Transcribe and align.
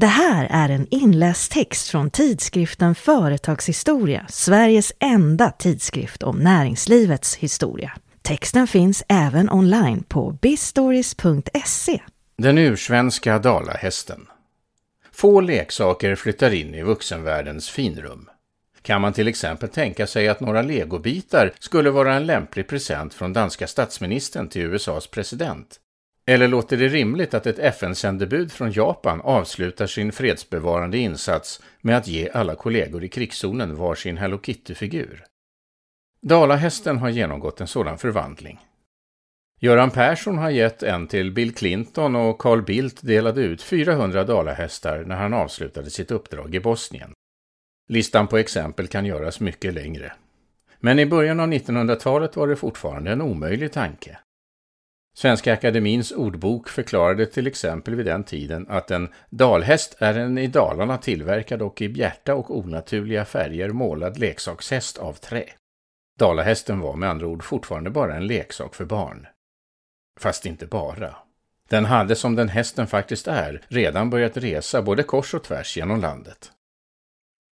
Det 0.00 0.06
här 0.06 0.46
är 0.50 0.68
en 0.68 0.86
inläst 0.90 1.52
text 1.52 1.88
från 1.88 2.10
tidskriften 2.10 2.94
Företagshistoria, 2.94 4.26
Sveriges 4.28 4.92
enda 4.98 5.50
tidskrift 5.50 6.22
om 6.22 6.38
näringslivets 6.38 7.36
historia. 7.36 7.92
Texten 8.22 8.66
finns 8.66 9.02
även 9.08 9.50
online 9.50 10.02
på 10.02 10.30
bistories.se. 10.42 12.00
Den 12.38 12.58
ursvenska 12.58 13.38
dalahästen. 13.38 14.26
Få 15.12 15.40
leksaker 15.40 16.14
flyttar 16.14 16.50
in 16.50 16.74
i 16.74 16.82
vuxenvärldens 16.82 17.70
finrum. 17.70 18.28
Kan 18.82 19.00
man 19.00 19.12
till 19.12 19.28
exempel 19.28 19.68
tänka 19.68 20.06
sig 20.06 20.28
att 20.28 20.40
några 20.40 20.62
legobitar 20.62 21.52
skulle 21.58 21.90
vara 21.90 22.14
en 22.14 22.26
lämplig 22.26 22.68
present 22.68 23.14
från 23.14 23.32
danska 23.32 23.66
statsministern 23.66 24.48
till 24.48 24.62
USAs 24.62 25.06
president? 25.06 25.80
Eller 26.30 26.48
låter 26.48 26.76
det 26.76 26.88
rimligt 26.88 27.34
att 27.34 27.46
ett 27.46 27.58
FN-sändebud 27.58 28.52
från 28.52 28.72
Japan 28.72 29.20
avslutar 29.20 29.86
sin 29.86 30.12
fredsbevarande 30.12 30.98
insats 30.98 31.62
med 31.80 31.96
att 31.96 32.08
ge 32.08 32.30
alla 32.34 32.54
kollegor 32.54 33.04
i 33.04 33.08
krigszonen 33.08 33.76
varsin 33.76 34.16
Hello 34.16 34.38
Kitty-figur? 34.38 35.24
Dalahästen 36.22 36.98
har 36.98 37.08
genomgått 37.08 37.60
en 37.60 37.66
sådan 37.66 37.98
förvandling. 37.98 38.60
Göran 39.60 39.90
Persson 39.90 40.38
har 40.38 40.50
gett 40.50 40.82
en 40.82 41.06
till 41.06 41.32
Bill 41.32 41.54
Clinton 41.54 42.16
och 42.16 42.38
Carl 42.38 42.62
Bildt 42.62 43.06
delade 43.06 43.40
ut 43.40 43.62
400 43.62 44.24
dalahästar 44.24 45.04
när 45.04 45.16
han 45.16 45.34
avslutade 45.34 45.90
sitt 45.90 46.10
uppdrag 46.10 46.54
i 46.54 46.60
Bosnien. 46.60 47.12
Listan 47.88 48.26
på 48.26 48.38
exempel 48.38 48.86
kan 48.86 49.06
göras 49.06 49.40
mycket 49.40 49.74
längre. 49.74 50.12
Men 50.80 50.98
i 50.98 51.06
början 51.06 51.40
av 51.40 51.48
1900-talet 51.48 52.36
var 52.36 52.48
det 52.48 52.56
fortfarande 52.56 53.10
en 53.12 53.22
omöjlig 53.22 53.72
tanke. 53.72 54.18
Svenska 55.20 55.52
Akademins 55.52 56.12
ordbok 56.12 56.68
förklarade 56.68 57.26
till 57.26 57.46
exempel 57.46 57.94
vid 57.94 58.06
den 58.06 58.24
tiden 58.24 58.66
att 58.68 58.90
en 58.90 59.08
dalhäst 59.30 59.96
är 59.98 60.14
en 60.14 60.38
i 60.38 60.46
Dalarna 60.46 60.98
tillverkad 60.98 61.62
och 61.62 61.82
i 61.82 61.88
bjärta 61.88 62.34
och 62.34 62.58
onaturliga 62.58 63.24
färger 63.24 63.68
målad 63.68 64.18
leksakshäst 64.18 64.98
av 64.98 65.12
trä. 65.12 65.44
Dalahästen 66.18 66.80
var 66.80 66.96
med 66.96 67.10
andra 67.10 67.26
ord 67.26 67.42
fortfarande 67.42 67.90
bara 67.90 68.16
en 68.16 68.26
leksak 68.26 68.74
för 68.74 68.84
barn. 68.84 69.26
Fast 70.20 70.46
inte 70.46 70.66
bara. 70.66 71.16
Den 71.68 71.84
hade 71.84 72.16
som 72.16 72.34
den 72.34 72.48
hästen 72.48 72.86
faktiskt 72.86 73.28
är 73.28 73.62
redan 73.68 74.10
börjat 74.10 74.36
resa 74.36 74.82
både 74.82 75.02
kors 75.02 75.34
och 75.34 75.44
tvärs 75.44 75.76
genom 75.76 76.00
landet. 76.00 76.52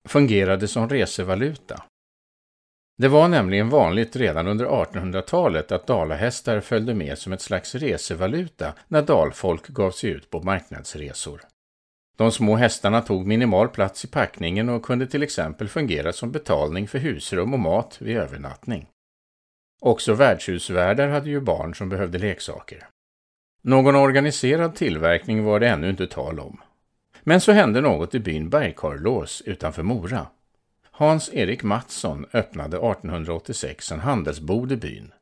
Fungerade 0.08 0.68
som 0.68 0.88
resevaluta. 0.88 1.82
Det 3.00 3.08
var 3.08 3.28
nämligen 3.28 3.68
vanligt 3.68 4.16
redan 4.16 4.46
under 4.46 4.66
1800-talet 4.66 5.72
att 5.72 5.86
dalahästar 5.86 6.60
följde 6.60 6.94
med 6.94 7.18
som 7.18 7.32
ett 7.32 7.40
slags 7.40 7.74
resevaluta 7.74 8.74
när 8.88 9.02
dalfolk 9.02 9.68
gav 9.68 9.90
sig 9.90 10.10
ut 10.10 10.30
på 10.30 10.42
marknadsresor. 10.42 11.40
De 12.16 12.32
små 12.32 12.56
hästarna 12.56 13.00
tog 13.00 13.26
minimal 13.26 13.68
plats 13.68 14.04
i 14.04 14.08
packningen 14.08 14.68
och 14.68 14.84
kunde 14.84 15.06
till 15.06 15.22
exempel 15.22 15.68
fungera 15.68 16.12
som 16.12 16.32
betalning 16.32 16.88
för 16.88 16.98
husrum 16.98 17.54
och 17.54 17.60
mat 17.60 17.96
vid 18.00 18.16
övernattning. 18.16 18.86
Också 19.80 20.14
värdshusvärdar 20.14 21.08
hade 21.08 21.30
ju 21.30 21.40
barn 21.40 21.74
som 21.74 21.88
behövde 21.88 22.18
leksaker. 22.18 22.88
Någon 23.62 23.96
organiserad 23.96 24.74
tillverkning 24.74 25.44
var 25.44 25.60
det 25.60 25.68
ännu 25.68 25.90
inte 25.90 26.06
tal 26.06 26.40
om. 26.40 26.60
Men 27.22 27.40
så 27.40 27.52
hände 27.52 27.80
något 27.80 28.14
i 28.14 28.20
byn 28.20 28.50
Bergkarlås 28.50 29.42
utanför 29.46 29.82
Mora. 29.82 30.26
Hans-Erik 31.00 31.62
Mattsson 31.62 32.26
öppnade 32.32 32.76
1886 32.76 33.92
en 33.92 34.00
handelsbod 34.00 34.72
i 34.72 34.76
byn. 34.76 35.12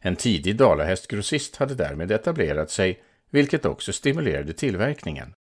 En 0.00 0.16
tidig 0.16 0.56
dalahästgrossist 0.56 1.56
hade 1.56 1.74
därmed 1.74 2.12
etablerat 2.12 2.70
sig, 2.70 3.02
vilket 3.30 3.64
också 3.64 3.92
stimulerade 3.92 4.52
tillverkningen. 4.52 5.34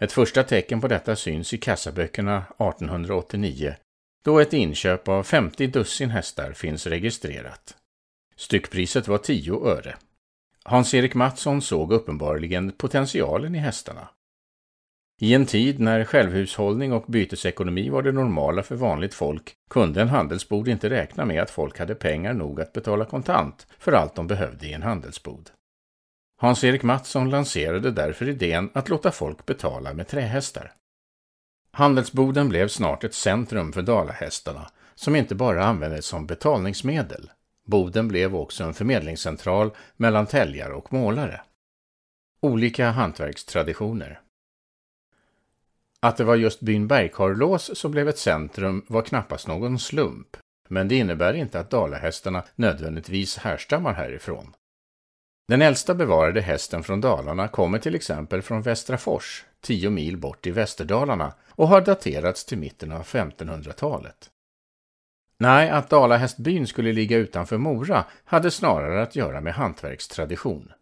Ett 0.00 0.12
första 0.12 0.42
tecken 0.42 0.80
på 0.80 0.88
detta 0.88 1.16
syns 1.16 1.54
i 1.54 1.58
kassaböckerna 1.58 2.36
1889, 2.38 3.74
då 4.24 4.38
ett 4.38 4.52
inköp 4.52 5.08
av 5.08 5.22
50 5.22 5.66
dussin 5.66 6.10
hästar 6.10 6.52
finns 6.52 6.86
registrerat. 6.86 7.76
Styckpriset 8.36 9.08
var 9.08 9.18
10 9.18 9.64
öre. 9.64 9.96
Hans-Erik 10.64 11.14
Mattsson 11.14 11.62
såg 11.62 11.92
uppenbarligen 11.92 12.72
potentialen 12.72 13.54
i 13.54 13.58
hästarna. 13.58 14.08
I 15.20 15.34
en 15.34 15.46
tid 15.46 15.80
när 15.80 16.04
självhushållning 16.04 16.92
och 16.92 17.04
bytesekonomi 17.06 17.88
var 17.88 18.02
det 18.02 18.12
normala 18.12 18.62
för 18.62 18.74
vanligt 18.74 19.14
folk 19.14 19.54
kunde 19.70 20.02
en 20.02 20.08
handelsbod 20.08 20.68
inte 20.68 20.90
räkna 20.90 21.24
med 21.24 21.42
att 21.42 21.50
folk 21.50 21.78
hade 21.78 21.94
pengar 21.94 22.34
nog 22.34 22.60
att 22.60 22.72
betala 22.72 23.04
kontant 23.04 23.66
för 23.78 23.92
allt 23.92 24.14
de 24.14 24.26
behövde 24.26 24.66
i 24.66 24.72
en 24.72 24.82
handelsbod. 24.82 25.50
Hans-Erik 26.40 26.82
Mattsson 26.82 27.30
lanserade 27.30 27.90
därför 27.90 28.28
idén 28.28 28.70
att 28.74 28.88
låta 28.88 29.10
folk 29.10 29.46
betala 29.46 29.94
med 29.94 30.08
trähästar. 30.08 30.72
Handelsboden 31.70 32.48
blev 32.48 32.68
snart 32.68 33.04
ett 33.04 33.14
centrum 33.14 33.72
för 33.72 33.82
dalahästarna 33.82 34.70
som 34.94 35.16
inte 35.16 35.34
bara 35.34 35.64
användes 35.64 36.06
som 36.06 36.26
betalningsmedel. 36.26 37.30
Boden 37.66 38.08
blev 38.08 38.36
också 38.36 38.64
en 38.64 38.74
förmedlingscentral 38.74 39.70
mellan 39.96 40.26
täljare 40.26 40.72
och 40.72 40.92
målare. 40.92 41.40
Olika 42.40 42.90
hantverkstraditioner. 42.90 44.20
Att 46.06 46.16
det 46.16 46.24
var 46.24 46.36
just 46.36 46.60
byn 46.60 46.86
Bergkarlås 46.88 47.78
som 47.78 47.90
blev 47.90 48.08
ett 48.08 48.18
centrum 48.18 48.84
var 48.88 49.02
knappast 49.02 49.48
någon 49.48 49.78
slump, 49.78 50.36
men 50.68 50.88
det 50.88 50.94
innebär 50.94 51.34
inte 51.34 51.60
att 51.60 51.70
dalahästarna 51.70 52.44
nödvändigtvis 52.54 53.38
härstammar 53.38 53.92
härifrån. 53.92 54.54
Den 55.48 55.62
äldsta 55.62 55.94
bevarade 55.94 56.40
hästen 56.40 56.82
från 56.82 57.00
Dalarna 57.00 57.48
kommer 57.48 57.78
till 57.78 57.94
exempel 57.94 58.42
från 58.42 58.62
Västra 58.62 58.98
Fors, 58.98 59.44
tio 59.60 59.90
mil 59.90 60.16
bort 60.16 60.46
i 60.46 60.50
Västerdalarna, 60.50 61.34
och 61.48 61.68
har 61.68 61.80
daterats 61.80 62.44
till 62.44 62.58
mitten 62.58 62.92
av 62.92 63.02
1500-talet. 63.02 64.30
Nej, 65.38 65.70
att 65.70 65.90
Dalahästbyn 65.90 66.66
skulle 66.66 66.92
ligga 66.92 67.16
utanför 67.16 67.58
Mora 67.58 68.04
hade 68.24 68.50
snarare 68.50 69.02
att 69.02 69.16
göra 69.16 69.40
med 69.40 69.54
hantverkstradition. 69.54 70.72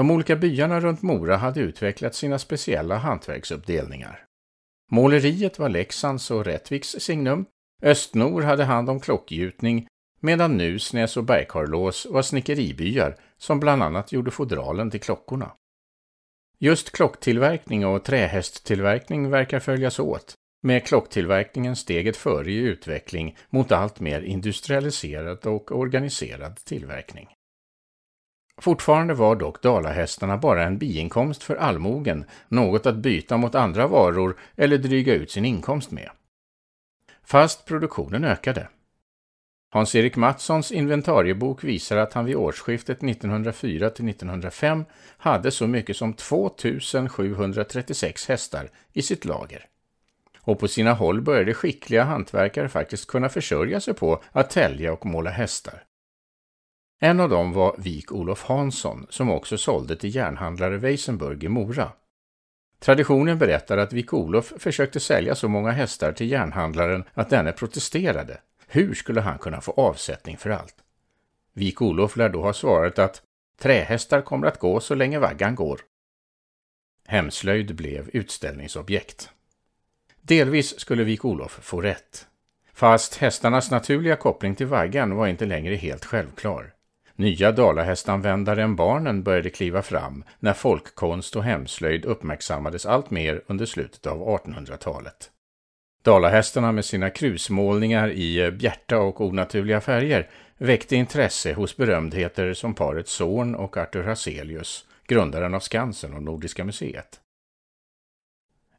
De 0.00 0.10
olika 0.10 0.36
byarna 0.36 0.80
runt 0.80 1.02
Mora 1.02 1.36
hade 1.36 1.60
utvecklat 1.60 2.14
sina 2.14 2.38
speciella 2.38 2.96
hantverksuppdelningar. 2.96 4.24
Måleriet 4.90 5.58
var 5.58 5.68
Leksands 5.68 6.30
och 6.30 6.44
Rättviks 6.44 6.88
signum, 6.88 7.46
Östnor 7.82 8.42
hade 8.42 8.64
hand 8.64 8.90
om 8.90 9.00
klockgjutning, 9.00 9.86
medan 10.20 10.56
Nusnäs 10.56 11.16
och 11.16 11.24
Bergkarlås 11.24 12.06
var 12.10 12.22
snickeribyar 12.22 13.16
som 13.38 13.60
bland 13.60 13.82
annat 13.82 14.12
gjorde 14.12 14.30
fodralen 14.30 14.90
till 14.90 15.00
klockorna. 15.00 15.52
Just 16.58 16.92
klocktillverkning 16.92 17.86
och 17.86 18.04
trähästtillverkning 18.04 19.30
verkar 19.30 19.60
följas 19.60 19.98
åt, 19.98 20.34
med 20.62 20.86
klocktillverkningen 20.86 21.76
steget 21.76 22.16
före 22.16 22.52
i 22.52 22.56
utveckling 22.56 23.36
mot 23.50 23.72
allt 23.72 24.00
mer 24.00 24.20
industrialiserad 24.20 25.46
och 25.46 25.72
organiserad 25.72 26.56
tillverkning. 26.56 27.28
Fortfarande 28.60 29.14
var 29.14 29.36
dock 29.36 29.62
dalahästarna 29.62 30.36
bara 30.36 30.64
en 30.64 30.78
biinkomst 30.78 31.42
för 31.42 31.56
allmogen, 31.56 32.24
något 32.48 32.86
att 32.86 32.96
byta 32.96 33.36
mot 33.36 33.54
andra 33.54 33.86
varor 33.86 34.36
eller 34.56 34.78
dryga 34.78 35.14
ut 35.14 35.30
sin 35.30 35.44
inkomst 35.44 35.90
med. 35.90 36.10
Fast 37.24 37.64
produktionen 37.64 38.24
ökade. 38.24 38.68
Hans-Erik 39.72 40.16
Mattssons 40.16 40.72
inventariebok 40.72 41.64
visar 41.64 41.96
att 41.96 42.12
han 42.12 42.24
vid 42.24 42.36
årsskiftet 42.36 43.00
1904-1905 43.00 44.84
hade 45.18 45.50
så 45.50 45.66
mycket 45.66 45.96
som 45.96 46.14
2736 46.14 48.28
hästar 48.28 48.70
i 48.92 49.02
sitt 49.02 49.24
lager. 49.24 49.66
Och 50.40 50.58
på 50.58 50.68
sina 50.68 50.92
håll 50.92 51.20
började 51.20 51.54
skickliga 51.54 52.04
hantverkare 52.04 52.68
faktiskt 52.68 53.06
kunna 53.06 53.28
försörja 53.28 53.80
sig 53.80 53.94
på 53.94 54.22
att 54.32 54.50
tälja 54.50 54.92
och 54.92 55.06
måla 55.06 55.30
hästar. 55.30 55.82
En 57.02 57.20
av 57.20 57.28
dem 57.28 57.52
var 57.52 57.74
Vik-Olof 57.78 58.42
Hansson 58.42 59.06
som 59.10 59.30
också 59.30 59.58
sålde 59.58 59.96
till 59.96 60.14
järnhandlare 60.14 60.76
Weisenburg 60.76 61.44
i 61.44 61.48
Mora. 61.48 61.92
Traditionen 62.78 63.38
berättar 63.38 63.78
att 63.78 63.92
Vik-Olof 63.92 64.52
försökte 64.58 65.00
sälja 65.00 65.34
så 65.34 65.48
många 65.48 65.70
hästar 65.70 66.12
till 66.12 66.30
järnhandlaren 66.30 67.04
att 67.14 67.30
denne 67.30 67.52
protesterade. 67.52 68.40
Hur 68.66 68.94
skulle 68.94 69.20
han 69.20 69.38
kunna 69.38 69.60
få 69.60 69.72
avsättning 69.72 70.36
för 70.36 70.50
allt? 70.50 70.74
Vik-Olof 71.54 72.16
lär 72.16 72.28
då 72.28 72.42
ha 72.42 72.52
svarat 72.52 72.98
att 72.98 73.22
trähästar 73.58 74.20
kommer 74.20 74.46
att 74.46 74.58
gå 74.58 74.80
så 74.80 74.94
länge 74.94 75.18
vaggan 75.18 75.54
går. 75.54 75.80
Hemslöjd 77.06 77.74
blev 77.74 78.10
utställningsobjekt. 78.12 79.30
Delvis 80.20 80.80
skulle 80.80 81.04
Vik-Olof 81.04 81.58
få 81.62 81.80
rätt. 81.80 82.26
Fast 82.72 83.16
hästarnas 83.16 83.70
naturliga 83.70 84.16
koppling 84.16 84.54
till 84.54 84.66
vaggan 84.66 85.16
var 85.16 85.26
inte 85.26 85.46
längre 85.46 85.74
helt 85.74 86.04
självklar. 86.04 86.72
Nya 87.20 87.52
dalahästanvändaren 87.52 88.76
barnen 88.76 89.22
började 89.22 89.50
kliva 89.50 89.82
fram 89.82 90.24
när 90.38 90.52
folkkonst 90.52 91.36
och 91.36 91.44
hemslöjd 91.44 92.04
uppmärksammades 92.04 92.86
allt 92.86 93.10
mer 93.10 93.42
under 93.46 93.66
slutet 93.66 94.06
av 94.06 94.28
1800-talet. 94.28 95.30
Dalahästarna 96.04 96.72
med 96.72 96.84
sina 96.84 97.10
krusmålningar 97.10 98.10
i 98.10 98.40
eh, 98.40 98.50
bjärta 98.50 98.98
och 98.98 99.20
onaturliga 99.20 99.80
färger 99.80 100.30
väckte 100.58 100.96
intresse 100.96 101.52
hos 101.52 101.76
berömdheter 101.76 102.54
som 102.54 102.74
paret 102.74 103.08
Zorn 103.08 103.54
och 103.54 103.76
Arthur 103.76 104.02
Hazelius, 104.02 104.84
grundaren 105.06 105.54
av 105.54 105.60
Skansen 105.60 106.14
och 106.14 106.22
Nordiska 106.22 106.64
museet. 106.64 107.20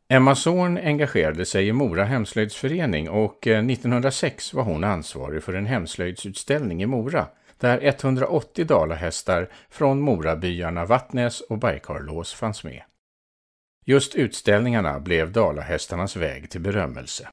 Emma 0.08 0.36
Zorn 0.36 0.78
engagerade 0.78 1.46
sig 1.46 1.68
i 1.68 1.74
Mora 1.74 2.04
hemslöjdsförening 2.04 3.10
och 3.10 3.48
eh, 3.48 3.66
1906 3.66 4.54
var 4.54 4.64
hon 4.64 4.84
ansvarig 4.84 5.44
för 5.44 5.54
en 5.54 5.66
hemslöjdsutställning 5.66 6.84
i 6.84 6.86
Mora 6.86 7.28
där 7.62 7.80
180 7.84 8.66
dalahästar 8.66 9.50
från 9.70 10.02
Morabyarna 10.02 10.86
Vattnäs 10.86 11.42
och 11.42 11.58
Bajkarlås 11.58 12.34
fanns 12.34 12.64
med. 12.64 12.84
Just 13.86 14.16
utställningarna 14.16 15.00
blev 15.00 15.32
dalahästarnas 15.32 16.16
väg 16.16 16.50
till 16.50 16.62
berömmelse. 16.62 17.30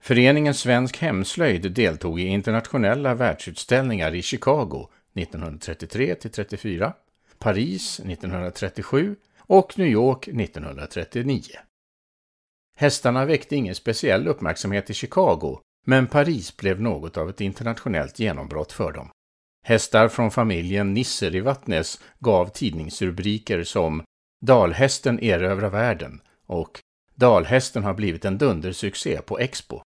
Föreningen 0.00 0.54
Svensk 0.54 0.98
Hemslöjd 0.98 1.72
deltog 1.72 2.20
i 2.20 2.26
internationella 2.26 3.14
världsutställningar 3.14 4.14
i 4.14 4.22
Chicago 4.22 4.88
1933-34, 5.14 6.92
Paris 7.38 8.00
1937 8.00 9.16
och 9.38 9.78
New 9.78 9.88
York 9.88 10.28
1939. 10.28 11.42
Hästarna 12.76 13.24
väckte 13.24 13.56
ingen 13.56 13.74
speciell 13.74 14.28
uppmärksamhet 14.28 14.90
i 14.90 14.94
Chicago, 14.94 15.60
men 15.86 16.06
Paris 16.06 16.56
blev 16.56 16.80
något 16.80 17.16
av 17.16 17.30
ett 17.30 17.40
internationellt 17.40 18.18
genombrott 18.18 18.72
för 18.72 18.92
dem. 18.92 19.10
Hästar 19.66 20.08
från 20.08 20.30
familjen 20.30 20.94
Nisser 20.94 21.34
i 21.34 21.40
Vattnes 21.40 22.00
gav 22.18 22.46
tidningsrubriker 22.46 23.64
som 23.64 24.02
Dalhästen 24.40 25.20
erövrar 25.20 25.70
världen 25.70 26.20
och 26.46 26.80
Dalhästen 27.14 27.84
har 27.84 27.94
blivit 27.94 28.24
en 28.24 28.38
dundersuccé 28.38 29.22
på 29.22 29.38
Expo. 29.38 29.82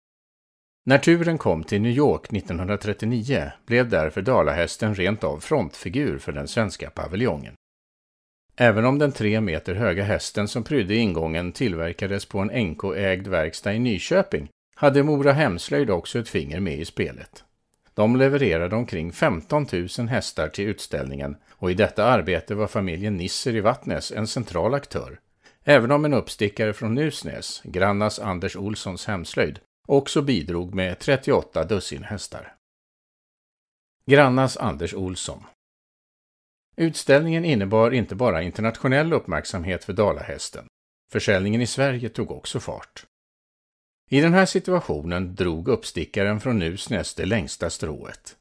När 0.85 0.97
turen 0.97 1.37
kom 1.37 1.63
till 1.63 1.81
New 1.81 1.91
York 1.91 2.33
1939 2.33 3.51
blev 3.65 3.89
därför 3.89 4.21
Dalahästen 4.21 4.95
rent 4.95 5.23
av 5.23 5.39
frontfigur 5.39 6.17
för 6.17 6.31
den 6.31 6.47
svenska 6.47 6.89
paviljongen. 6.89 7.53
Även 8.55 8.85
om 8.85 8.99
den 8.99 9.11
tre 9.11 9.41
meter 9.41 9.75
höga 9.75 10.03
hästen 10.03 10.47
som 10.47 10.63
prydde 10.63 10.95
ingången 10.95 11.51
tillverkades 11.51 12.25
på 12.25 12.39
en 12.39 12.51
NK-ägd 12.71 13.27
verkstad 13.27 13.73
i 13.73 13.79
Nyköping 13.79 14.49
hade 14.75 15.03
Mora 15.03 15.31
Hemslöjd 15.31 15.89
också 15.89 16.19
ett 16.19 16.29
finger 16.29 16.59
med 16.59 16.79
i 16.79 16.85
spelet. 16.85 17.43
De 17.93 18.15
levererade 18.15 18.75
omkring 18.75 19.11
15 19.11 19.67
000 19.97 20.07
hästar 20.07 20.47
till 20.47 20.67
utställningen 20.67 21.37
och 21.51 21.71
i 21.71 21.73
detta 21.73 22.05
arbete 22.05 22.55
var 22.55 22.67
familjen 22.67 23.17
Nisser 23.17 23.55
i 23.55 23.61
Vattnes 23.61 24.11
en 24.11 24.27
central 24.27 24.73
aktör. 24.73 25.19
Även 25.63 25.91
om 25.91 26.05
en 26.05 26.13
uppstickare 26.13 26.73
från 26.73 26.93
Nusnäs, 26.93 27.61
Grannas 27.63 28.19
Anders 28.19 28.55
Olssons 28.55 29.05
hemslöjd, 29.05 29.59
också 29.87 30.21
bidrog 30.21 30.73
med 30.73 30.99
38 30.99 31.63
dussin 31.63 32.03
hästar. 32.03 32.55
Grannas 34.05 34.57
Anders 34.57 34.93
Olsson 34.93 35.43
Utställningen 36.77 37.45
innebar 37.45 37.91
inte 37.91 38.15
bara 38.15 38.41
internationell 38.41 39.13
uppmärksamhet 39.13 39.83
för 39.83 39.93
dalahästen. 39.93 40.65
Försäljningen 41.11 41.61
i 41.61 41.67
Sverige 41.67 42.09
tog 42.09 42.31
också 42.31 42.59
fart. 42.59 43.05
I 44.09 44.21
den 44.21 44.33
här 44.33 44.45
situationen 44.45 45.35
drog 45.35 45.67
uppstickaren 45.67 46.39
från 46.39 46.59
Nusnäs 46.59 47.13
det 47.13 47.25
längsta 47.25 47.69
strået. 47.69 48.35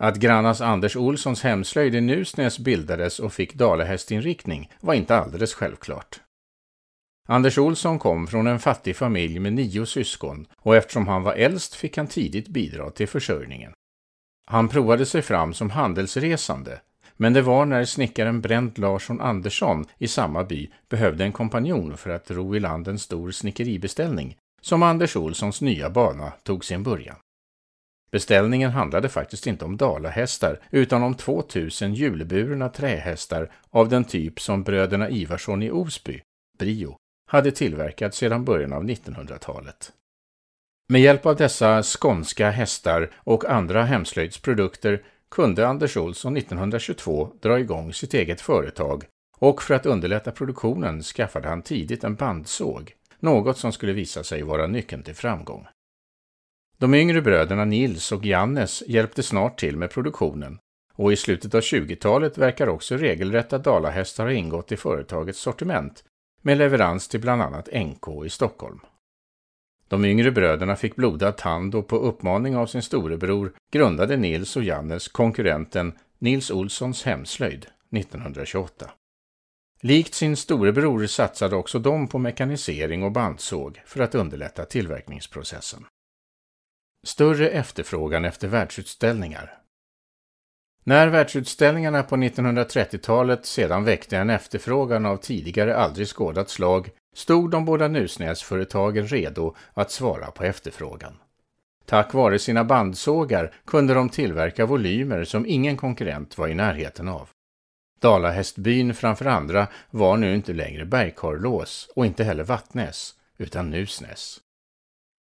Att 0.00 0.16
Grannas 0.16 0.60
Anders 0.60 0.96
Olssons 0.96 1.42
hemslöjd 1.42 1.94
i 1.94 2.00
Nusnäs 2.00 2.58
bildades 2.58 3.18
och 3.18 3.32
fick 3.32 3.54
dalahästinriktning 3.54 4.70
var 4.80 4.94
inte 4.94 5.16
alldeles 5.16 5.54
självklart. 5.54 6.20
Anders 7.28 7.58
Olsson 7.58 7.98
kom 7.98 8.26
från 8.26 8.46
en 8.46 8.58
fattig 8.58 8.96
familj 8.96 9.38
med 9.38 9.52
nio 9.52 9.86
syskon 9.86 10.46
och 10.56 10.76
eftersom 10.76 11.08
han 11.08 11.22
var 11.22 11.34
äldst 11.34 11.74
fick 11.74 11.96
han 11.96 12.06
tidigt 12.06 12.48
bidra 12.48 12.90
till 12.90 13.08
försörjningen. 13.08 13.72
Han 14.46 14.68
provade 14.68 15.06
sig 15.06 15.22
fram 15.22 15.54
som 15.54 15.70
handelsresande, 15.70 16.80
men 17.16 17.32
det 17.32 17.42
var 17.42 17.64
när 17.64 17.84
snickaren 17.84 18.40
Brent 18.40 18.78
Larsson 18.78 19.20
Andersson 19.20 19.84
i 19.98 20.08
samma 20.08 20.44
by 20.44 20.70
behövde 20.88 21.24
en 21.24 21.32
kompanjon 21.32 21.96
för 21.96 22.10
att 22.10 22.30
ro 22.30 22.56
i 22.56 22.60
land 22.60 22.88
en 22.88 22.98
stor 22.98 23.30
snickeribeställning 23.30 24.36
som 24.66 24.82
Anders 24.82 25.16
Olssons 25.16 25.60
nya 25.60 25.90
bana 25.90 26.32
tog 26.42 26.64
sin 26.64 26.82
början. 26.82 27.16
Beställningen 28.10 28.70
handlade 28.70 29.08
faktiskt 29.08 29.46
inte 29.46 29.64
om 29.64 29.76
dalahästar 29.76 30.60
utan 30.70 31.02
om 31.02 31.14
2000 31.14 31.94
hjulburna 31.94 32.68
trähästar 32.68 33.52
av 33.70 33.88
den 33.88 34.04
typ 34.04 34.40
som 34.40 34.62
bröderna 34.62 35.10
Ivarsson 35.10 35.62
i 35.62 35.70
Osby, 35.70 36.20
Brio, 36.58 36.96
hade 37.30 37.50
tillverkat 37.50 38.14
sedan 38.14 38.44
början 38.44 38.72
av 38.72 38.84
1900-talet. 38.84 39.92
Med 40.88 41.00
hjälp 41.00 41.26
av 41.26 41.36
dessa 41.36 41.82
skånska 41.82 42.50
hästar 42.50 43.10
och 43.16 43.44
andra 43.44 43.84
hemslöjdsprodukter 43.84 45.02
kunde 45.30 45.68
Anders 45.68 45.96
Olsson 45.96 46.36
1922 46.36 47.32
dra 47.40 47.58
igång 47.58 47.92
sitt 47.92 48.14
eget 48.14 48.40
företag 48.40 49.04
och 49.38 49.62
för 49.62 49.74
att 49.74 49.86
underlätta 49.86 50.30
produktionen 50.30 51.02
skaffade 51.02 51.48
han 51.48 51.62
tidigt 51.62 52.04
en 52.04 52.14
bandsåg, 52.14 52.94
något 53.20 53.58
som 53.58 53.72
skulle 53.72 53.92
visa 53.92 54.24
sig 54.24 54.42
vara 54.42 54.66
nyckeln 54.66 55.02
till 55.02 55.14
framgång. 55.14 55.66
De 56.78 56.94
yngre 56.94 57.22
bröderna 57.22 57.64
Nils 57.64 58.12
och 58.12 58.24
Jannes 58.24 58.82
hjälpte 58.86 59.22
snart 59.22 59.58
till 59.58 59.76
med 59.76 59.90
produktionen 59.90 60.58
och 60.96 61.12
i 61.12 61.16
slutet 61.16 61.54
av 61.54 61.60
20-talet 61.60 62.38
verkar 62.38 62.68
också 62.68 62.96
regelrätta 62.96 63.58
dalahästar 63.58 64.24
ha 64.24 64.32
ingått 64.32 64.72
i 64.72 64.76
företagets 64.76 65.40
sortiment 65.40 66.04
med 66.42 66.58
leverans 66.58 67.08
till 67.08 67.20
bland 67.20 67.42
annat 67.42 67.68
NK 67.72 68.24
i 68.26 68.30
Stockholm. 68.30 68.80
De 69.88 70.04
yngre 70.04 70.30
bröderna 70.30 70.76
fick 70.76 70.96
blodad 70.96 71.36
tand 71.36 71.74
och 71.74 71.88
på 71.88 71.96
uppmaning 71.96 72.56
av 72.56 72.66
sin 72.66 72.82
storebror 72.82 73.52
grundade 73.72 74.16
Nils 74.16 74.56
och 74.56 74.64
Jannes 74.64 75.08
konkurrenten 75.08 75.92
Nils 76.18 76.50
Olssons 76.50 77.04
hemslöjd 77.04 77.66
1928. 77.96 78.90
Likt 79.80 80.14
sin 80.14 80.36
storebror 80.36 81.06
satsade 81.06 81.56
också 81.56 81.78
de 81.78 82.08
på 82.08 82.18
mekanisering 82.18 83.02
och 83.02 83.12
bandsåg 83.12 83.82
för 83.86 84.00
att 84.00 84.14
underlätta 84.14 84.64
tillverkningsprocessen. 84.64 85.86
Större 87.06 87.48
efterfrågan 87.48 88.24
efter 88.24 88.48
världsutställningar 88.48 89.62
när 90.88 91.08
världsutställningarna 91.08 92.02
på 92.02 92.16
1930-talet 92.16 93.46
sedan 93.46 93.84
väckte 93.84 94.16
en 94.16 94.30
efterfrågan 94.30 95.06
av 95.06 95.16
tidigare 95.16 95.76
aldrig 95.76 96.08
skådat 96.08 96.50
slag 96.50 96.90
stod 97.14 97.50
de 97.50 97.64
båda 97.64 97.88
Nusnäsföretagen 97.88 99.06
redo 99.06 99.54
att 99.74 99.90
svara 99.90 100.30
på 100.30 100.44
efterfrågan. 100.44 101.12
Tack 101.84 102.14
vare 102.14 102.38
sina 102.38 102.64
bandsågar 102.64 103.54
kunde 103.64 103.94
de 103.94 104.08
tillverka 104.08 104.66
volymer 104.66 105.24
som 105.24 105.46
ingen 105.46 105.76
konkurrent 105.76 106.38
var 106.38 106.48
i 106.48 106.54
närheten 106.54 107.08
av. 107.08 107.28
Dalahästbyn 108.00 108.94
framför 108.94 109.26
andra 109.26 109.68
var 109.90 110.16
nu 110.16 110.34
inte 110.34 110.52
längre 110.52 110.84
Bergkarlås 110.84 111.88
och 111.96 112.06
inte 112.06 112.24
heller 112.24 112.44
Vattnäs, 112.44 113.14
utan 113.38 113.70
Nusnäs. 113.70 114.40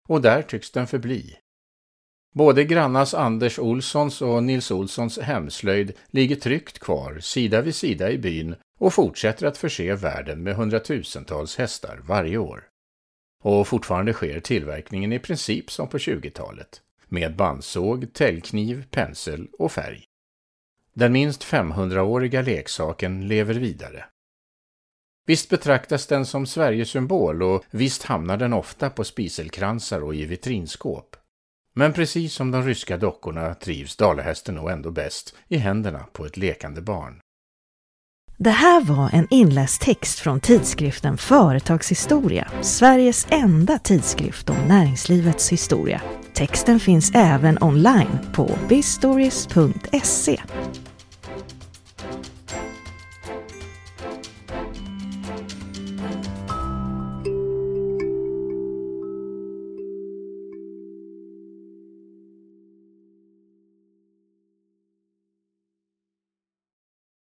Och 0.07 0.21
där 0.21 0.41
tycks 0.41 0.71
den 0.71 0.87
förbli. 0.87 1.37
Både 2.33 2.63
Grannas 2.63 3.13
Anders 3.13 3.59
Olssons 3.59 4.21
och 4.21 4.43
Nils 4.43 4.71
Olssons 4.71 5.19
hemslöjd 5.19 5.93
ligger 6.07 6.35
tryggt 6.35 6.79
kvar 6.79 7.19
sida 7.19 7.61
vid 7.61 7.75
sida 7.75 8.11
i 8.11 8.17
byn 8.17 8.55
och 8.79 8.93
fortsätter 8.93 9.47
att 9.47 9.57
förse 9.57 9.95
världen 9.95 10.43
med 10.43 10.55
hundratusentals 10.55 11.57
hästar 11.57 11.99
varje 12.03 12.37
år. 12.37 12.63
Och 13.43 13.67
fortfarande 13.67 14.13
sker 14.13 14.39
tillverkningen 14.39 15.13
i 15.13 15.19
princip 15.19 15.71
som 15.71 15.87
på 15.87 15.97
20-talet, 15.97 16.81
med 17.07 17.35
bandsåg, 17.35 18.13
täljkniv, 18.13 18.85
pensel 18.91 19.47
och 19.59 19.71
färg. 19.71 20.03
Den 20.95 21.11
minst 21.11 21.43
500-åriga 21.43 22.41
leksaken 22.41 23.27
lever 23.27 23.53
vidare. 23.53 24.05
Visst 25.25 25.49
betraktas 25.49 26.07
den 26.07 26.25
som 26.25 26.45
Sverigesymbol 26.45 27.43
och 27.43 27.63
visst 27.71 28.03
hamnar 28.03 28.37
den 28.37 28.53
ofta 28.53 28.89
på 28.89 29.03
spiselkransar 29.03 30.03
och 30.03 30.15
i 30.15 30.25
vitrinskåp. 30.25 31.15
Men 31.75 31.93
precis 31.93 32.33
som 32.33 32.51
de 32.51 32.63
ryska 32.63 32.97
dockorna 32.97 33.53
trivs 33.53 33.95
dalahästen 33.95 34.55
nog 34.55 34.71
ändå 34.71 34.91
bäst 34.91 35.35
i 35.47 35.57
händerna 35.57 36.05
på 36.13 36.25
ett 36.25 36.37
lekande 36.37 36.81
barn. 36.81 37.19
Det 38.37 38.49
här 38.49 38.81
var 38.81 39.09
en 39.13 39.27
inläst 39.29 39.81
text 39.81 40.19
från 40.19 40.39
tidskriften 40.39 41.17
Företagshistoria, 41.17 42.51
Sveriges 42.61 43.27
enda 43.29 43.79
tidskrift 43.79 44.49
om 44.49 44.57
näringslivets 44.67 45.51
historia. 45.51 46.01
Texten 46.33 46.79
finns 46.79 47.11
även 47.15 47.63
online 47.63 48.19
på 48.33 48.57
bistories.se. 48.69 50.41